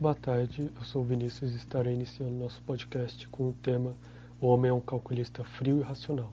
[0.00, 3.96] Boa tarde, eu sou o Vinícius e estarei iniciando nosso podcast com o tema
[4.40, 6.32] O Homem é um Calculista Frio e Racional.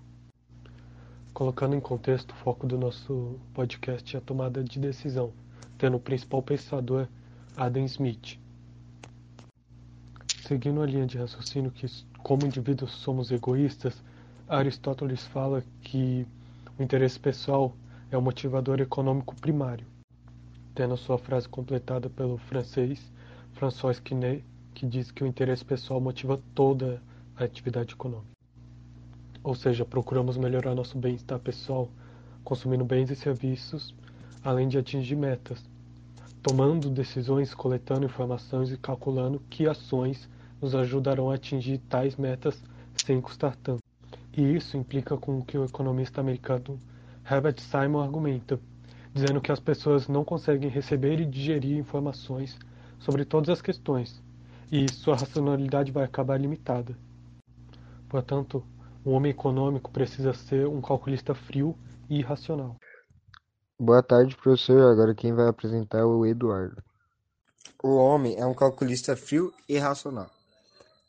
[1.34, 5.34] Colocando em contexto, o foco do nosso podcast é a tomada de decisão,
[5.80, 7.08] tendo o principal pensador
[7.58, 8.38] Adam Smith.
[10.48, 11.88] Seguindo a linha de raciocínio que,
[12.20, 14.00] como indivíduos, somos egoístas,
[14.48, 16.28] Aristóteles fala que
[16.78, 17.74] o interesse pessoal
[18.12, 19.88] é o motivador econômico primário,
[20.76, 23.15] tendo sua frase completada pelo francês
[23.56, 24.44] François Quinet,
[24.74, 27.02] que diz que o interesse pessoal motiva toda
[27.38, 28.36] a atividade econômica.
[29.42, 31.90] Ou seja, procuramos melhorar nosso bem-estar pessoal,
[32.44, 33.96] consumindo bens e serviços,
[34.44, 35.64] além de atingir metas,
[36.44, 40.30] tomando decisões, coletando informações e calculando que ações
[40.62, 42.62] nos ajudarão a atingir tais metas
[43.06, 43.82] sem custar tanto.
[44.36, 46.78] E isso implica com o que o economista americano
[47.30, 48.60] Herbert Simon argumenta,
[49.14, 52.60] dizendo que as pessoas não conseguem receber e digerir informações
[53.00, 54.22] sobre todas as questões,
[54.72, 56.98] e sua racionalidade vai acabar limitada.
[58.10, 58.64] Portanto,
[59.06, 61.78] um homem econômico precisa ser um calculista frio
[62.10, 62.76] e irracional.
[63.80, 64.92] Boa tarde, professor.
[64.92, 66.82] Agora quem vai apresentar é o Eduardo.
[67.84, 70.30] O homem é um calculista frio e racional.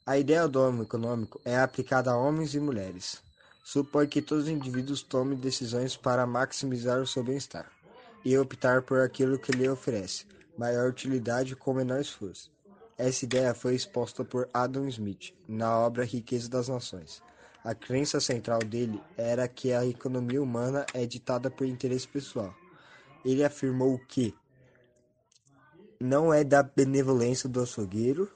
[0.04, 3.22] A ideia do homem econômico é aplicada a homens e mulheres.
[3.64, 7.66] Supõe que todos os indivíduos tomem decisões para maximizar o seu bem-estar
[8.24, 10.24] e optar por aquilo que lhe oferece
[10.56, 12.50] maior utilidade com menor esforço.
[12.98, 17.22] Essa ideia foi exposta por Adam Smith na obra Riqueza das Nações.
[17.62, 22.54] A crença central dele era que a economia humana é ditada por interesse pessoal.
[23.24, 24.34] Ele afirmou que
[26.00, 28.30] não é da benevolência do açougueiro,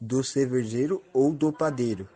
[0.00, 2.08] do cervejeiro ou do padeiro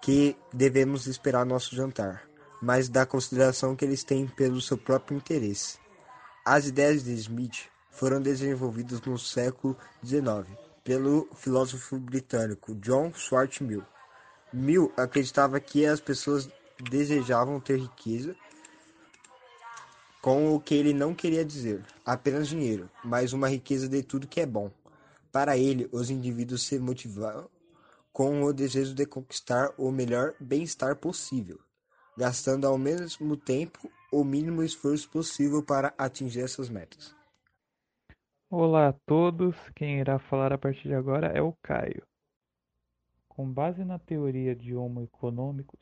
[0.00, 2.28] que devemos esperar nosso jantar,
[2.62, 5.78] mas da consideração que eles têm pelo seu próprio interesse.
[6.44, 10.46] As ideias de Smith foram desenvolvidas no século XIX
[10.84, 13.82] pelo filósofo britânico John Stuart Mill.
[14.52, 16.48] Mill acreditava que as pessoas
[16.88, 18.36] desejavam ter riqueza
[20.22, 24.40] com o que ele não queria dizer, apenas dinheiro, mas uma riqueza de tudo que
[24.40, 24.70] é bom.
[25.32, 27.50] Para ele, os indivíduos se motivavam
[28.12, 31.58] com o desejo de conquistar o melhor bem-estar possível,
[32.16, 37.17] gastando ao mesmo tempo o mínimo esforço possível para atingir essas metas.
[38.50, 42.02] Olá a todos, quem irá falar a partir de agora é o Caio.
[43.28, 45.78] Com base na teoria de Homo econômicos,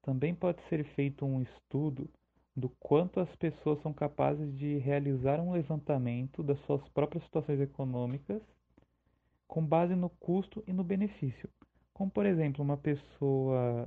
[0.00, 2.08] também pode ser feito um estudo
[2.56, 8.40] do quanto as pessoas são capazes de realizar um levantamento das suas próprias situações econômicas
[9.46, 11.50] com base no custo e no benefício.
[11.92, 13.86] Como, por exemplo, uma pessoa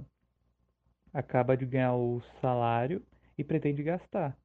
[1.12, 3.02] acaba de ganhar o salário
[3.36, 4.38] e pretende gastar.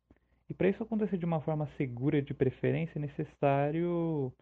[0.48, 4.32] E para isso acontecer de uma forma segura, de preferência, é necessário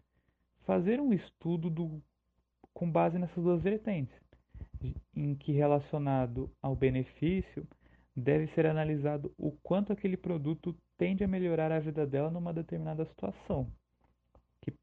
[0.65, 2.01] fazer um estudo do,
[2.73, 4.15] com base nessas duas vertentes,
[5.15, 7.67] em que relacionado ao benefício
[8.15, 13.05] deve ser analisado o quanto aquele produto tende a melhorar a vida dela numa determinada
[13.05, 13.67] situação,
[14.61, 14.73] que,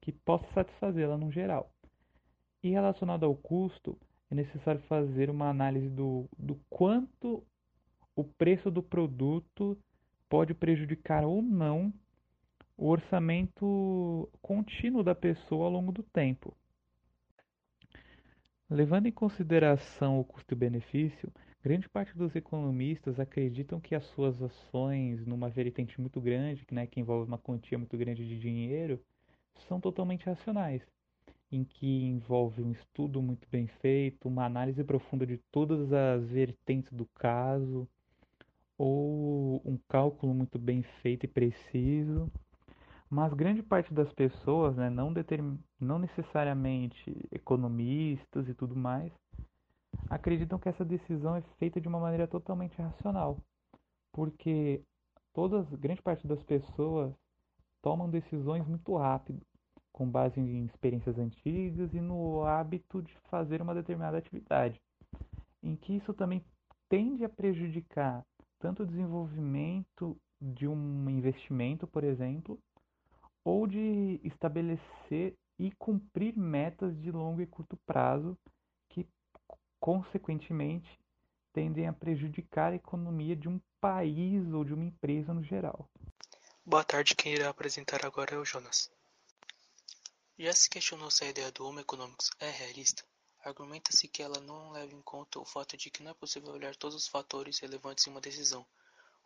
[0.00, 1.70] que possa satisfazê-la no geral.
[2.62, 3.98] E relacionado ao custo,
[4.30, 7.44] é necessário fazer uma análise do, do quanto
[8.14, 9.78] o preço do produto
[10.28, 11.92] pode prejudicar ou não
[12.76, 16.54] o orçamento contínuo da pessoa ao longo do tempo.
[18.68, 21.32] Levando em consideração o custo e benefício,
[21.62, 27.00] grande parte dos economistas acreditam que as suas ações numa vertente muito grande, né, que
[27.00, 29.00] envolve uma quantia muito grande de dinheiro,
[29.68, 30.82] são totalmente racionais,
[31.50, 36.92] em que envolve um estudo muito bem feito, uma análise profunda de todas as vertentes
[36.92, 37.88] do caso,
[38.78, 42.30] ou um cálculo muito bem feito e preciso.
[43.08, 45.58] Mas grande parte das pessoas, né, não, determin...
[45.80, 49.12] não necessariamente economistas e tudo mais,
[50.10, 53.38] acreditam que essa decisão é feita de uma maneira totalmente racional,
[54.12, 54.82] porque
[55.32, 57.14] todas, grande parte das pessoas
[57.80, 59.40] tomam decisões muito rápido,
[59.92, 64.80] com base em experiências antigas e no hábito de fazer uma determinada atividade,
[65.62, 66.44] em que isso também
[66.88, 68.24] tende a prejudicar
[68.58, 72.60] tanto o desenvolvimento de um investimento, por exemplo,
[73.44, 78.36] ou de estabelecer e cumprir metas de longo e curto prazo
[78.88, 79.06] que,
[79.80, 80.98] consequentemente,
[81.52, 85.88] tendem a prejudicar a economia de um país ou de uma empresa no geral.
[86.64, 88.90] Boa tarde, quem irá apresentar agora é o Jonas.
[90.38, 93.02] Já se questionou se a ideia do Homo econômicos é realista?
[93.46, 96.74] Argumenta-se que ela não leva em conta o fato de que não é possível olhar
[96.74, 98.66] todos os fatores relevantes em uma decisão.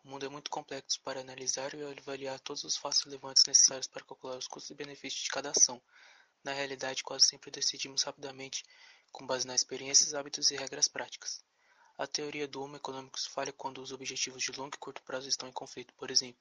[0.05, 4.05] O mundo é muito complexo para analisar e avaliar todos os fatos relevantes necessários para
[4.05, 5.81] calcular os custos e benefícios de cada ação.
[6.43, 8.63] Na realidade, quase sempre decidimos rapidamente
[9.11, 11.43] com base nas experiências, hábitos e regras práticas.
[11.97, 15.49] A teoria do Homo econômicos falha quando os objetivos de longo e curto prazo estão
[15.49, 15.95] em conflito.
[15.95, 16.39] Por exemplo,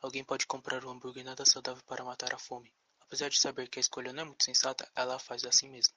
[0.00, 2.72] alguém pode comprar um hambúrguer nada saudável para matar a fome.
[3.02, 5.94] Apesar de saber que a escolha não é muito sensata, ela a faz assim mesmo.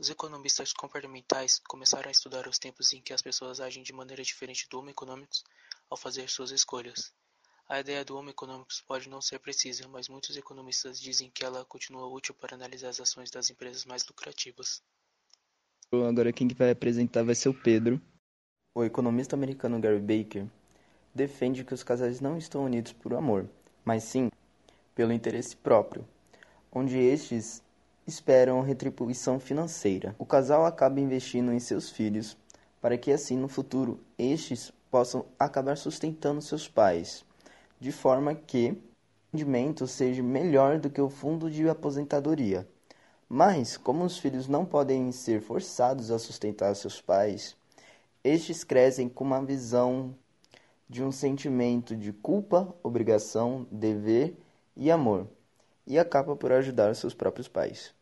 [0.00, 4.22] Os economistas comportamentais começaram a estudar os tempos em que as pessoas agem de maneira
[4.22, 5.44] diferente do Homo econômicos
[5.90, 7.12] ao fazer suas escolhas.
[7.68, 11.66] A ideia do Homo econômicos pode não ser precisa, mas muitos economistas dizem que ela
[11.66, 14.82] continua útil para analisar as ações das empresas mais lucrativas.
[15.92, 18.00] Agora quem vai apresentar vai ser o Pedro.
[18.74, 20.46] O economista americano Gary Baker
[21.14, 23.46] defende que os casais não estão unidos por amor,
[23.84, 24.30] mas sim
[24.94, 26.08] pelo interesse próprio,
[26.72, 27.62] onde estes
[28.10, 30.14] esperam retribuição financeira.
[30.18, 32.36] O casal acaba investindo em seus filhos
[32.80, 37.24] para que assim no futuro estes possam acabar sustentando seus pais
[37.78, 42.68] de forma que o rendimento seja melhor do que o fundo de aposentadoria.
[43.28, 47.56] Mas, como os filhos não podem ser forçados a sustentar seus pais,
[48.24, 50.14] estes crescem com uma visão
[50.88, 54.36] de um sentimento de culpa, obrigação, dever
[54.76, 55.28] e amor,
[55.86, 57.94] e acaba por ajudar seus próprios pais.